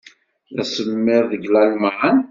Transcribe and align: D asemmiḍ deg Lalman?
D 0.55 0.57
asemmiḍ 0.63 1.23
deg 1.31 1.43
Lalman? 1.53 2.17